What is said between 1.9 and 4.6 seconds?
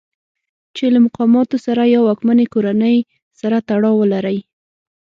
یا واکمنې کورنۍ سره تړاو ولرئ.